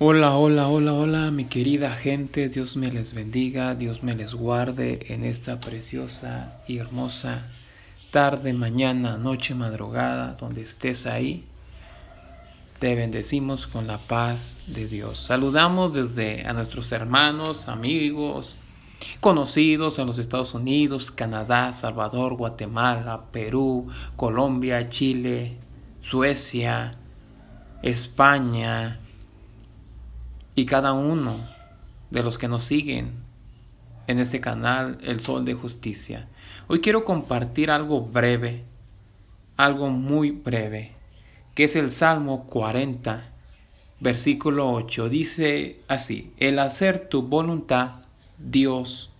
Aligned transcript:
Hola, 0.00 0.36
hola, 0.36 0.68
hola, 0.68 0.92
hola, 0.92 1.30
mi 1.32 1.46
querida 1.46 1.90
gente, 1.90 2.48
Dios 2.48 2.76
me 2.76 2.88
les 2.92 3.14
bendiga, 3.14 3.74
Dios 3.74 4.04
me 4.04 4.14
les 4.14 4.32
guarde 4.32 5.00
en 5.08 5.24
esta 5.24 5.58
preciosa 5.58 6.60
y 6.68 6.78
hermosa 6.78 7.48
tarde, 8.12 8.52
mañana, 8.52 9.16
noche, 9.16 9.56
madrugada, 9.56 10.36
donde 10.38 10.62
estés 10.62 11.08
ahí. 11.08 11.44
Te 12.78 12.94
bendecimos 12.94 13.66
con 13.66 13.88
la 13.88 13.98
paz 13.98 14.66
de 14.68 14.86
Dios. 14.86 15.18
Saludamos 15.18 15.92
desde 15.94 16.46
a 16.46 16.52
nuestros 16.52 16.92
hermanos, 16.92 17.68
amigos, 17.68 18.56
conocidos 19.18 19.98
en 19.98 20.06
los 20.06 20.20
Estados 20.20 20.54
Unidos, 20.54 21.10
Canadá, 21.10 21.72
Salvador, 21.72 22.36
Guatemala, 22.36 23.24
Perú, 23.32 23.88
Colombia, 24.14 24.90
Chile, 24.90 25.56
Suecia, 26.00 26.92
España, 27.82 29.00
y 30.58 30.66
cada 30.66 30.92
uno 30.92 31.38
de 32.10 32.24
los 32.24 32.36
que 32.36 32.48
nos 32.48 32.64
siguen 32.64 33.12
en 34.08 34.18
este 34.18 34.40
canal 34.40 34.98
El 35.04 35.20
Sol 35.20 35.44
de 35.44 35.54
Justicia. 35.54 36.26
Hoy 36.66 36.80
quiero 36.80 37.04
compartir 37.04 37.70
algo 37.70 38.00
breve, 38.00 38.64
algo 39.56 39.88
muy 39.88 40.32
breve, 40.32 40.96
que 41.54 41.62
es 41.62 41.76
el 41.76 41.92
Salmo 41.92 42.46
40, 42.46 43.22
versículo 44.00 44.72
8. 44.72 45.08
Dice 45.08 45.78
así, 45.86 46.32
el 46.38 46.58
hacer 46.58 47.08
tu 47.08 47.22
voluntad, 47.22 47.92
Dios 48.36 49.12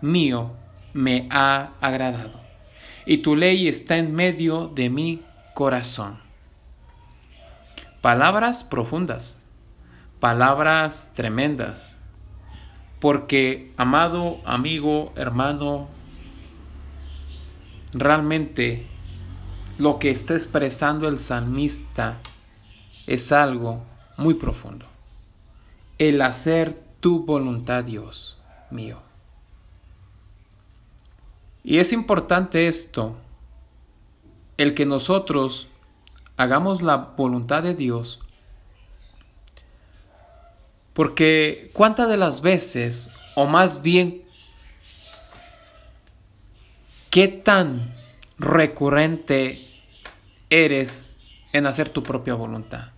mío, 0.00 0.50
me 0.92 1.28
ha 1.30 1.74
agradado, 1.80 2.40
y 3.06 3.18
tu 3.18 3.36
ley 3.36 3.68
está 3.68 3.96
en 3.96 4.12
medio 4.12 4.66
de 4.66 4.90
mi 4.90 5.22
corazón. 5.54 6.18
Palabras 8.00 8.64
profundas 8.64 9.40
palabras 10.20 11.14
tremendas. 11.16 12.00
Porque, 13.00 13.72
amado 13.76 14.40
amigo, 14.44 15.12
hermano, 15.16 15.88
realmente 17.92 18.86
lo 19.78 19.98
que 19.98 20.10
está 20.10 20.34
expresando 20.34 21.08
el 21.08 21.18
salmista 21.18 22.18
es 23.06 23.32
algo 23.32 23.82
muy 24.18 24.34
profundo. 24.34 24.86
El 25.98 26.20
hacer 26.20 26.82
tu 27.00 27.24
voluntad, 27.24 27.84
Dios 27.84 28.38
mío. 28.70 28.98
Y 31.64 31.78
es 31.78 31.92
importante 31.92 32.68
esto, 32.68 33.16
el 34.58 34.74
que 34.74 34.84
nosotros 34.84 35.68
hagamos 36.36 36.82
la 36.82 36.96
voluntad 36.96 37.62
de 37.62 37.74
Dios 37.74 38.20
porque 41.00 41.70
cuántas 41.72 42.10
de 42.10 42.18
las 42.18 42.42
veces, 42.42 43.10
o 43.34 43.46
más 43.46 43.80
bien, 43.80 44.20
qué 47.08 47.26
tan 47.26 47.94
recurrente 48.38 49.66
eres 50.50 51.16
en 51.54 51.64
hacer 51.64 51.88
tu 51.88 52.02
propia 52.02 52.34
voluntad. 52.34 52.88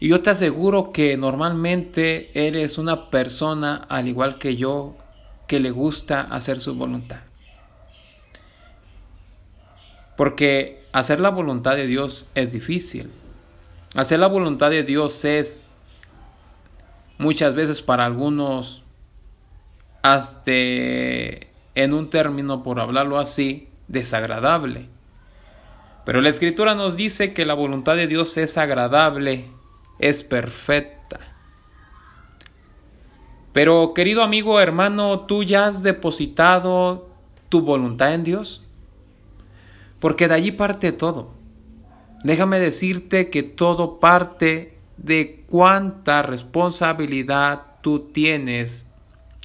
Y 0.00 0.08
yo 0.08 0.22
te 0.22 0.30
aseguro 0.30 0.90
que 0.90 1.16
normalmente 1.16 2.32
eres 2.34 2.78
una 2.78 3.10
persona, 3.10 3.86
al 3.88 4.08
igual 4.08 4.38
que 4.38 4.56
yo, 4.56 4.96
que 5.46 5.60
le 5.60 5.70
gusta 5.70 6.22
hacer 6.22 6.60
su 6.60 6.74
voluntad. 6.74 7.20
Porque 10.16 10.82
hacer 10.90 11.20
la 11.20 11.30
voluntad 11.30 11.76
de 11.76 11.86
Dios 11.86 12.28
es 12.34 12.50
difícil. 12.50 13.12
Hacer 13.94 14.18
la 14.18 14.26
voluntad 14.26 14.70
de 14.70 14.82
Dios 14.82 15.24
es 15.24 15.68
muchas 17.18 17.54
veces 17.54 17.82
para 17.82 18.04
algunos 18.04 18.82
hasta 20.02 20.50
en 20.52 21.94
un 21.94 22.10
término, 22.10 22.62
por 22.62 22.80
hablarlo 22.80 23.18
así, 23.18 23.68
desagradable. 23.88 24.88
Pero 26.04 26.20
la 26.20 26.28
escritura 26.28 26.74
nos 26.74 26.96
dice 26.96 27.32
que 27.32 27.46
la 27.46 27.54
voluntad 27.54 27.96
de 27.96 28.06
Dios 28.06 28.36
es 28.36 28.58
agradable, 28.58 29.46
es 29.98 30.22
perfecta. 30.22 31.20
Pero 33.52 33.94
querido 33.94 34.22
amigo, 34.22 34.60
hermano, 34.60 35.20
¿tú 35.20 35.42
ya 35.42 35.66
has 35.66 35.82
depositado 35.82 37.08
tu 37.48 37.62
voluntad 37.62 38.12
en 38.12 38.24
Dios? 38.24 38.64
Porque 40.00 40.28
de 40.28 40.34
allí 40.34 40.52
parte 40.52 40.92
todo. 40.92 41.30
Déjame 42.24 42.58
decirte 42.58 43.30
que 43.30 43.42
todo 43.42 43.98
parte 43.98 44.73
de 44.96 45.44
cuánta 45.48 46.22
responsabilidad 46.22 47.62
tú 47.80 48.10
tienes 48.12 48.94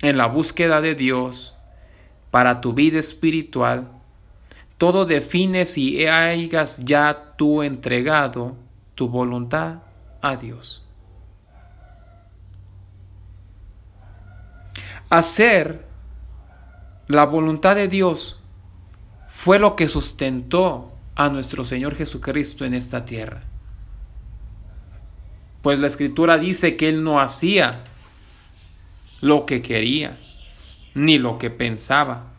en 0.01 0.17
la 0.17 0.27
búsqueda 0.27 0.81
de 0.81 0.95
Dios 0.95 1.55
para 2.31 2.61
tu 2.61 2.73
vida 2.73 2.99
espiritual, 2.99 3.89
todo 4.77 5.05
define 5.05 5.65
si 5.65 6.07
hayas 6.07 6.85
ya 6.85 7.33
tú 7.35 7.63
entregado 7.63 8.55
tu 8.95 9.09
voluntad 9.09 9.79
a 10.21 10.35
Dios. 10.35 10.85
Hacer 15.09 15.85
la 17.07 17.25
voluntad 17.25 17.75
de 17.75 17.87
Dios 17.87 18.41
fue 19.29 19.57
lo 19.57 19.75
que 19.75 19.87
sustentó 19.87 20.93
a 21.15 21.29
nuestro 21.29 21.65
Señor 21.65 21.95
Jesucristo 21.95 22.63
en 22.63 22.73
esta 22.73 23.03
tierra. 23.03 23.41
Pues 25.61 25.79
la 25.79 25.87
escritura 25.87 26.37
dice 26.37 26.77
que 26.77 26.89
él 26.89 27.03
no 27.03 27.19
hacía 27.19 27.79
lo 29.21 29.45
que 29.45 29.61
quería, 29.61 30.17
ni 30.93 31.17
lo 31.17 31.37
que 31.37 31.49
pensaba. 31.49 32.29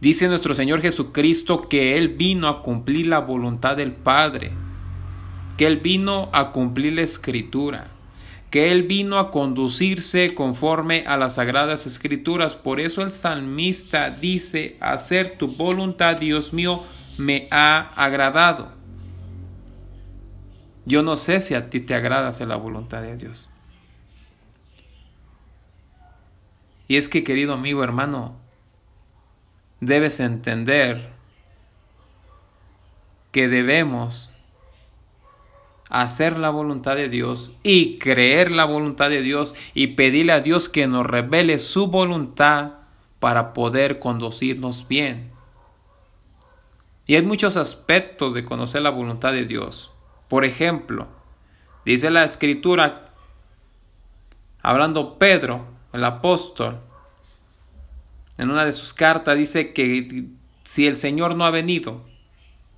Dice 0.00 0.28
nuestro 0.28 0.54
Señor 0.54 0.80
Jesucristo 0.80 1.68
que 1.68 1.96
Él 1.96 2.10
vino 2.10 2.48
a 2.48 2.62
cumplir 2.62 3.08
la 3.08 3.18
voluntad 3.18 3.76
del 3.76 3.92
Padre, 3.92 4.52
que 5.56 5.66
Él 5.66 5.78
vino 5.78 6.30
a 6.32 6.52
cumplir 6.52 6.92
la 6.92 7.02
escritura, 7.02 7.88
que 8.50 8.70
Él 8.70 8.84
vino 8.84 9.18
a 9.18 9.32
conducirse 9.32 10.34
conforme 10.34 11.02
a 11.04 11.16
las 11.16 11.34
sagradas 11.34 11.86
escrituras. 11.86 12.54
Por 12.54 12.78
eso 12.78 13.02
el 13.02 13.12
salmista 13.12 14.10
dice, 14.10 14.76
hacer 14.78 15.36
tu 15.36 15.48
voluntad, 15.48 16.16
Dios 16.16 16.52
mío, 16.52 16.80
me 17.18 17.48
ha 17.50 17.92
agradado. 17.96 18.77
Yo 20.88 21.02
no 21.02 21.16
sé 21.16 21.42
si 21.42 21.54
a 21.54 21.68
ti 21.68 21.80
te 21.80 21.94
agrada 21.94 22.28
hacer 22.28 22.48
la 22.48 22.56
voluntad 22.56 23.02
de 23.02 23.14
Dios. 23.14 23.50
Y 26.88 26.96
es 26.96 27.10
que, 27.10 27.24
querido 27.24 27.52
amigo, 27.52 27.84
hermano, 27.84 28.36
debes 29.80 30.18
entender 30.18 31.10
que 33.32 33.48
debemos 33.48 34.30
hacer 35.90 36.38
la 36.38 36.48
voluntad 36.48 36.96
de 36.96 37.10
Dios 37.10 37.54
y 37.62 37.98
creer 37.98 38.54
la 38.54 38.64
voluntad 38.64 39.10
de 39.10 39.20
Dios 39.20 39.56
y 39.74 39.88
pedirle 39.88 40.32
a 40.32 40.40
Dios 40.40 40.70
que 40.70 40.86
nos 40.86 41.04
revele 41.04 41.58
su 41.58 41.88
voluntad 41.88 42.72
para 43.20 43.52
poder 43.52 43.98
conducirnos 43.98 44.88
bien. 44.88 45.32
Y 47.06 47.16
hay 47.16 47.22
muchos 47.22 47.58
aspectos 47.58 48.32
de 48.32 48.46
conocer 48.46 48.80
la 48.80 48.90
voluntad 48.90 49.32
de 49.32 49.44
Dios. 49.44 49.92
Por 50.28 50.44
ejemplo, 50.44 51.08
dice 51.84 52.10
la 52.10 52.24
escritura, 52.24 53.06
hablando 54.62 55.18
Pedro, 55.18 55.66
el 55.92 56.04
apóstol, 56.04 56.78
en 58.36 58.50
una 58.50 58.64
de 58.64 58.72
sus 58.72 58.92
cartas 58.92 59.36
dice 59.36 59.72
que 59.72 60.26
si 60.64 60.86
el 60.86 60.96
Señor 60.96 61.34
no 61.34 61.44
ha 61.44 61.50
venido 61.50 62.04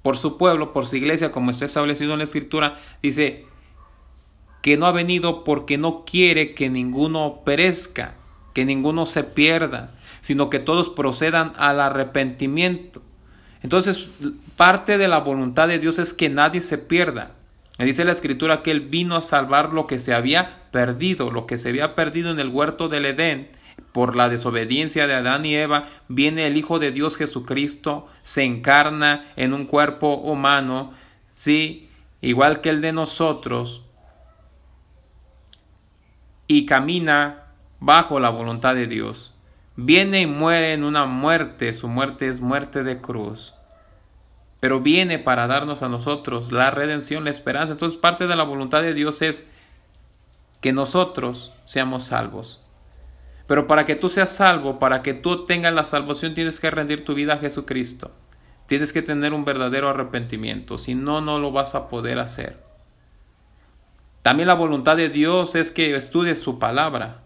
por 0.02 0.16
su 0.16 0.38
pueblo, 0.38 0.72
por 0.72 0.86
su 0.86 0.96
iglesia, 0.96 1.32
como 1.32 1.50
está 1.50 1.66
establecido 1.66 2.12
en 2.12 2.18
la 2.18 2.24
escritura, 2.24 2.80
dice 3.02 3.44
que 4.62 4.76
no 4.76 4.86
ha 4.86 4.92
venido 4.92 5.44
porque 5.44 5.76
no 5.76 6.04
quiere 6.04 6.54
que 6.54 6.70
ninguno 6.70 7.42
perezca, 7.44 8.14
que 8.54 8.64
ninguno 8.64 9.06
se 9.06 9.24
pierda, 9.24 9.98
sino 10.20 10.50
que 10.50 10.58
todos 10.58 10.88
procedan 10.88 11.52
al 11.56 11.80
arrepentimiento. 11.80 13.02
Entonces, 13.62 14.08
parte 14.56 14.98
de 14.98 15.08
la 15.08 15.18
voluntad 15.18 15.68
de 15.68 15.78
Dios 15.78 15.98
es 15.98 16.14
que 16.14 16.28
nadie 16.28 16.62
se 16.62 16.78
pierda. 16.78 17.32
Me 17.80 17.86
dice 17.86 18.04
la 18.04 18.12
escritura 18.12 18.62
que 18.62 18.72
Él 18.72 18.80
vino 18.80 19.16
a 19.16 19.22
salvar 19.22 19.72
lo 19.72 19.86
que 19.86 20.00
se 20.00 20.12
había 20.12 20.70
perdido, 20.70 21.30
lo 21.30 21.46
que 21.46 21.56
se 21.56 21.70
había 21.70 21.94
perdido 21.94 22.30
en 22.30 22.38
el 22.38 22.50
huerto 22.50 22.90
del 22.90 23.06
Edén. 23.06 23.48
Por 23.92 24.16
la 24.16 24.28
desobediencia 24.28 25.06
de 25.06 25.14
Adán 25.14 25.46
y 25.46 25.56
Eva, 25.56 25.88
viene 26.06 26.46
el 26.46 26.58
Hijo 26.58 26.78
de 26.78 26.92
Dios 26.92 27.16
Jesucristo, 27.16 28.06
se 28.22 28.44
encarna 28.44 29.32
en 29.34 29.54
un 29.54 29.64
cuerpo 29.64 30.16
humano, 30.16 30.92
sí, 31.30 31.88
igual 32.20 32.60
que 32.60 32.68
el 32.68 32.82
de 32.82 32.92
nosotros, 32.92 33.86
y 36.46 36.66
camina 36.66 37.44
bajo 37.78 38.20
la 38.20 38.28
voluntad 38.28 38.74
de 38.74 38.88
Dios. 38.88 39.34
Viene 39.76 40.20
y 40.20 40.26
muere 40.26 40.74
en 40.74 40.84
una 40.84 41.06
muerte, 41.06 41.72
su 41.72 41.88
muerte 41.88 42.28
es 42.28 42.42
muerte 42.42 42.82
de 42.82 43.00
cruz 43.00 43.54
pero 44.60 44.80
viene 44.80 45.18
para 45.18 45.46
darnos 45.46 45.82
a 45.82 45.88
nosotros 45.88 46.52
la 46.52 46.70
redención, 46.70 47.24
la 47.24 47.30
esperanza. 47.30 47.72
Entonces 47.72 47.98
parte 47.98 48.26
de 48.26 48.36
la 48.36 48.44
voluntad 48.44 48.82
de 48.82 48.94
Dios 48.94 49.22
es 49.22 49.54
que 50.60 50.72
nosotros 50.72 51.54
seamos 51.64 52.04
salvos. 52.04 52.62
Pero 53.46 53.66
para 53.66 53.86
que 53.86 53.96
tú 53.96 54.08
seas 54.08 54.36
salvo, 54.36 54.78
para 54.78 55.02
que 55.02 55.14
tú 55.14 55.46
tengas 55.46 55.72
la 55.72 55.84
salvación, 55.84 56.34
tienes 56.34 56.60
que 56.60 56.70
rendir 56.70 57.04
tu 57.04 57.14
vida 57.14 57.34
a 57.34 57.38
Jesucristo. 57.38 58.12
Tienes 58.66 58.92
que 58.92 59.02
tener 59.02 59.32
un 59.32 59.44
verdadero 59.44 59.88
arrepentimiento, 59.88 60.78
si 60.78 60.94
no, 60.94 61.20
no 61.20 61.40
lo 61.40 61.50
vas 61.50 61.74
a 61.74 61.88
poder 61.88 62.20
hacer. 62.20 62.62
También 64.22 64.46
la 64.46 64.54
voluntad 64.54 64.96
de 64.96 65.08
Dios 65.08 65.56
es 65.56 65.72
que 65.72 65.96
estudies 65.96 66.40
su 66.40 66.58
palabra. 66.58 67.22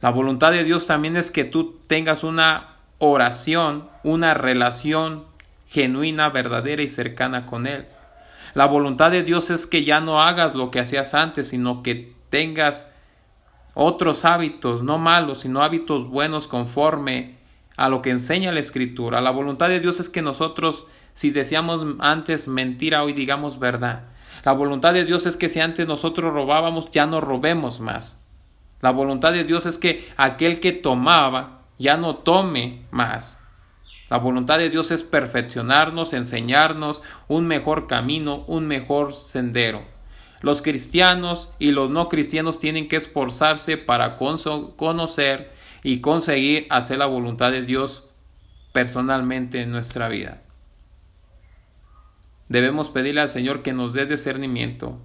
La 0.00 0.10
voluntad 0.10 0.52
de 0.52 0.64
Dios 0.64 0.86
también 0.86 1.16
es 1.16 1.30
que 1.30 1.44
tú 1.44 1.80
tengas 1.86 2.24
una 2.24 2.76
oración, 2.98 3.88
una 4.04 4.32
relación 4.32 5.24
genuina, 5.74 6.28
verdadera 6.30 6.82
y 6.82 6.88
cercana 6.88 7.46
con 7.46 7.66
Él. 7.66 7.86
La 8.54 8.66
voluntad 8.66 9.10
de 9.10 9.24
Dios 9.24 9.50
es 9.50 9.66
que 9.66 9.84
ya 9.84 9.98
no 9.98 10.22
hagas 10.22 10.54
lo 10.54 10.70
que 10.70 10.78
hacías 10.78 11.14
antes, 11.14 11.48
sino 11.48 11.82
que 11.82 12.14
tengas 12.30 12.94
otros 13.74 14.24
hábitos, 14.24 14.84
no 14.84 14.98
malos, 14.98 15.40
sino 15.40 15.64
hábitos 15.64 16.08
buenos 16.08 16.46
conforme 16.46 17.38
a 17.76 17.88
lo 17.88 18.02
que 18.02 18.10
enseña 18.10 18.52
la 18.52 18.60
Escritura. 18.60 19.20
La 19.20 19.32
voluntad 19.32 19.66
de 19.66 19.80
Dios 19.80 19.98
es 19.98 20.08
que 20.08 20.22
nosotros, 20.22 20.86
si 21.14 21.32
decíamos 21.32 21.84
antes 21.98 22.46
mentira, 22.46 23.02
hoy 23.02 23.12
digamos 23.12 23.58
verdad. 23.58 24.04
La 24.44 24.52
voluntad 24.52 24.92
de 24.92 25.04
Dios 25.04 25.26
es 25.26 25.36
que 25.36 25.48
si 25.48 25.58
antes 25.58 25.88
nosotros 25.88 26.32
robábamos, 26.32 26.92
ya 26.92 27.06
no 27.06 27.20
robemos 27.20 27.80
más. 27.80 28.30
La 28.80 28.92
voluntad 28.92 29.32
de 29.32 29.42
Dios 29.42 29.66
es 29.66 29.78
que 29.78 30.08
aquel 30.16 30.60
que 30.60 30.70
tomaba, 30.70 31.62
ya 31.80 31.96
no 31.96 32.18
tome 32.18 32.84
más. 32.92 33.43
La 34.10 34.18
voluntad 34.18 34.58
de 34.58 34.70
Dios 34.70 34.90
es 34.90 35.02
perfeccionarnos, 35.02 36.12
enseñarnos 36.12 37.02
un 37.26 37.46
mejor 37.46 37.86
camino, 37.86 38.44
un 38.46 38.66
mejor 38.66 39.14
sendero. 39.14 39.82
Los 40.40 40.60
cristianos 40.60 41.50
y 41.58 41.70
los 41.70 41.90
no 41.90 42.08
cristianos 42.10 42.60
tienen 42.60 42.88
que 42.88 42.96
esforzarse 42.96 43.78
para 43.78 44.16
conocer 44.16 45.52
y 45.82 46.00
conseguir 46.00 46.66
hacer 46.68 46.98
la 46.98 47.06
voluntad 47.06 47.50
de 47.50 47.62
Dios 47.62 48.10
personalmente 48.72 49.62
en 49.62 49.70
nuestra 49.70 50.08
vida. 50.08 50.42
Debemos 52.48 52.90
pedirle 52.90 53.22
al 53.22 53.30
Señor 53.30 53.62
que 53.62 53.72
nos 53.72 53.94
dé 53.94 54.04
discernimiento 54.04 55.00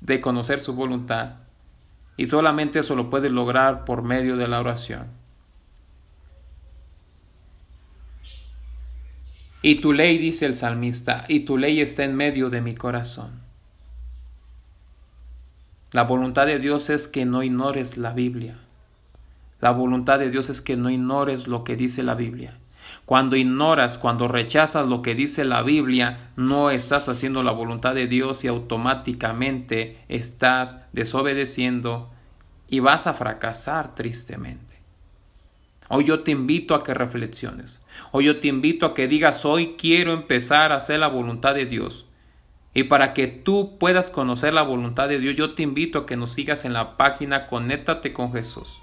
de 0.00 0.20
conocer 0.20 0.60
su 0.60 0.74
voluntad 0.74 1.36
y 2.16 2.28
solamente 2.28 2.78
eso 2.78 2.94
lo 2.94 3.10
puede 3.10 3.28
lograr 3.28 3.84
por 3.84 4.02
medio 4.02 4.36
de 4.36 4.48
la 4.48 4.60
oración. 4.60 5.23
Y 9.66 9.76
tu 9.76 9.94
ley, 9.94 10.18
dice 10.18 10.44
el 10.44 10.56
salmista, 10.56 11.24
y 11.26 11.46
tu 11.46 11.56
ley 11.56 11.80
está 11.80 12.04
en 12.04 12.14
medio 12.14 12.50
de 12.50 12.60
mi 12.60 12.74
corazón. 12.74 13.40
La 15.90 16.02
voluntad 16.02 16.44
de 16.44 16.58
Dios 16.58 16.90
es 16.90 17.08
que 17.08 17.24
no 17.24 17.42
ignores 17.42 17.96
la 17.96 18.12
Biblia. 18.12 18.58
La 19.62 19.70
voluntad 19.70 20.18
de 20.18 20.30
Dios 20.30 20.50
es 20.50 20.60
que 20.60 20.76
no 20.76 20.90
ignores 20.90 21.48
lo 21.48 21.64
que 21.64 21.76
dice 21.76 22.02
la 22.02 22.14
Biblia. 22.14 22.58
Cuando 23.06 23.36
ignoras, 23.36 23.96
cuando 23.96 24.28
rechazas 24.28 24.86
lo 24.86 25.00
que 25.00 25.14
dice 25.14 25.46
la 25.46 25.62
Biblia, 25.62 26.28
no 26.36 26.68
estás 26.68 27.08
haciendo 27.08 27.42
la 27.42 27.52
voluntad 27.52 27.94
de 27.94 28.06
Dios 28.06 28.44
y 28.44 28.48
automáticamente 28.48 29.96
estás 30.08 30.90
desobedeciendo 30.92 32.10
y 32.68 32.80
vas 32.80 33.06
a 33.06 33.14
fracasar 33.14 33.94
tristemente. 33.94 34.73
Hoy 35.96 36.02
yo 36.02 36.24
te 36.24 36.32
invito 36.32 36.74
a 36.74 36.82
que 36.82 36.92
reflexiones. 36.92 37.86
Hoy 38.10 38.24
yo 38.24 38.40
te 38.40 38.48
invito 38.48 38.84
a 38.84 38.94
que 38.94 39.06
digas, 39.06 39.44
hoy 39.44 39.76
quiero 39.78 40.12
empezar 40.12 40.72
a 40.72 40.78
hacer 40.78 40.98
la 40.98 41.06
voluntad 41.06 41.54
de 41.54 41.66
Dios. 41.66 42.04
Y 42.74 42.82
para 42.82 43.14
que 43.14 43.28
tú 43.28 43.78
puedas 43.78 44.10
conocer 44.10 44.54
la 44.54 44.62
voluntad 44.62 45.08
de 45.08 45.20
Dios, 45.20 45.36
yo 45.36 45.54
te 45.54 45.62
invito 45.62 46.00
a 46.00 46.06
que 46.06 46.16
nos 46.16 46.32
sigas 46.32 46.64
en 46.64 46.72
la 46.72 46.96
página 46.96 47.46
Conéctate 47.46 48.12
con 48.12 48.32
Jesús. 48.32 48.80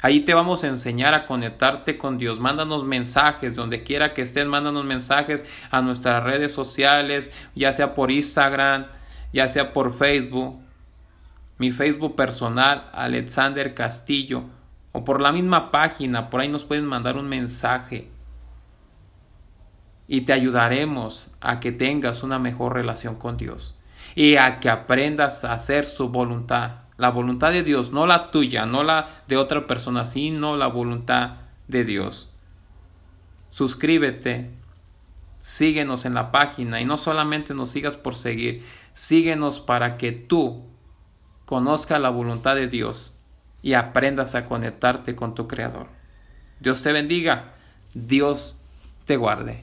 Ahí 0.00 0.20
te 0.20 0.32
vamos 0.32 0.64
a 0.64 0.68
enseñar 0.68 1.12
a 1.12 1.26
conectarte 1.26 1.98
con 1.98 2.16
Dios. 2.16 2.40
Mándanos 2.40 2.84
mensajes, 2.84 3.54
donde 3.54 3.82
quiera 3.82 4.14
que 4.14 4.22
estés, 4.22 4.46
mándanos 4.46 4.86
mensajes 4.86 5.46
a 5.70 5.82
nuestras 5.82 6.24
redes 6.24 6.54
sociales, 6.54 7.34
ya 7.54 7.74
sea 7.74 7.94
por 7.94 8.10
Instagram, 8.10 8.86
ya 9.34 9.46
sea 9.46 9.74
por 9.74 9.92
Facebook. 9.92 10.58
Mi 11.58 11.70
Facebook 11.70 12.16
personal, 12.16 12.88
Alexander 12.94 13.74
Castillo, 13.74 14.44
o 14.92 15.04
por 15.04 15.20
la 15.20 15.32
misma 15.32 15.70
página, 15.70 16.30
por 16.30 16.40
ahí 16.40 16.48
nos 16.48 16.64
pueden 16.64 16.86
mandar 16.86 17.16
un 17.16 17.28
mensaje. 17.28 18.08
Y 20.08 20.22
te 20.22 20.32
ayudaremos 20.32 21.30
a 21.40 21.60
que 21.60 21.72
tengas 21.72 22.22
una 22.22 22.38
mejor 22.38 22.74
relación 22.74 23.14
con 23.14 23.36
Dios 23.36 23.76
y 24.14 24.36
a 24.36 24.58
que 24.58 24.68
aprendas 24.68 25.44
a 25.44 25.52
hacer 25.52 25.86
su 25.86 26.08
voluntad 26.08 26.90
la 27.00 27.08
voluntad 27.08 27.50
de 27.50 27.62
Dios, 27.62 27.92
no 27.92 28.06
la 28.06 28.30
tuya, 28.30 28.66
no 28.66 28.84
la 28.84 29.08
de 29.26 29.38
otra 29.38 29.66
persona, 29.66 30.04
sino 30.04 30.58
la 30.58 30.66
voluntad 30.66 31.36
de 31.66 31.82
Dios. 31.82 32.30
Suscríbete, 33.48 34.50
síguenos 35.38 36.04
en 36.04 36.12
la 36.12 36.30
página 36.30 36.78
y 36.78 36.84
no 36.84 36.98
solamente 36.98 37.54
nos 37.54 37.70
sigas 37.70 37.96
por 37.96 38.16
seguir, 38.16 38.66
síguenos 38.92 39.60
para 39.60 39.96
que 39.96 40.12
tú 40.12 40.66
conozcas 41.46 42.02
la 42.02 42.10
voluntad 42.10 42.54
de 42.54 42.68
Dios 42.68 43.18
y 43.62 43.74
aprendas 43.74 44.34
a 44.34 44.46
conectarte 44.46 45.14
con 45.14 45.34
tu 45.34 45.46
Creador. 45.48 45.88
Dios 46.60 46.82
te 46.82 46.92
bendiga, 46.92 47.54
Dios 47.94 48.64
te 49.06 49.16
guarde. 49.16 49.58